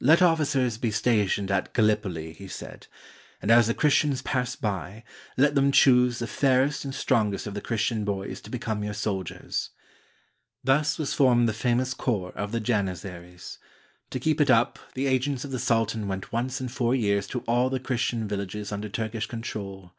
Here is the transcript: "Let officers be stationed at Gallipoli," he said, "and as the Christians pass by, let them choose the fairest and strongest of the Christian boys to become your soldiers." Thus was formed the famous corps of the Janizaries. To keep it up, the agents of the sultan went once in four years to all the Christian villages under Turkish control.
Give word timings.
"Let 0.00 0.20
officers 0.22 0.76
be 0.76 0.90
stationed 0.90 1.52
at 1.52 1.72
Gallipoli," 1.72 2.32
he 2.32 2.48
said, 2.48 2.88
"and 3.40 3.48
as 3.48 3.68
the 3.68 3.74
Christians 3.74 4.22
pass 4.22 4.56
by, 4.56 5.04
let 5.36 5.54
them 5.54 5.70
choose 5.70 6.18
the 6.18 6.26
fairest 6.26 6.84
and 6.84 6.92
strongest 6.92 7.46
of 7.46 7.54
the 7.54 7.60
Christian 7.60 8.04
boys 8.04 8.40
to 8.40 8.50
become 8.50 8.82
your 8.82 8.92
soldiers." 8.92 9.70
Thus 10.64 10.98
was 10.98 11.14
formed 11.14 11.48
the 11.48 11.52
famous 11.54 11.94
corps 11.94 12.32
of 12.32 12.50
the 12.50 12.60
Janizaries. 12.60 13.58
To 14.10 14.18
keep 14.18 14.40
it 14.40 14.50
up, 14.50 14.80
the 14.94 15.06
agents 15.06 15.44
of 15.44 15.52
the 15.52 15.60
sultan 15.60 16.08
went 16.08 16.32
once 16.32 16.60
in 16.60 16.66
four 16.66 16.92
years 16.96 17.28
to 17.28 17.44
all 17.46 17.70
the 17.70 17.78
Christian 17.78 18.26
villages 18.26 18.72
under 18.72 18.88
Turkish 18.88 19.26
control. 19.26 19.92